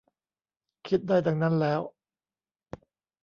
[0.87, 1.81] คิดได้ดังนั้นแล้ว